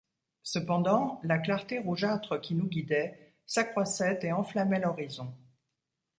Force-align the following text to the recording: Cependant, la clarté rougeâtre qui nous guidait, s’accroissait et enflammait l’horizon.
Cependant, 0.41 1.19
la 1.23 1.37
clarté 1.37 1.77
rougeâtre 1.77 2.37
qui 2.41 2.55
nous 2.55 2.65
guidait, 2.65 3.35
s’accroissait 3.45 4.17
et 4.23 4.31
enflammait 4.31 4.79
l’horizon. 4.79 5.31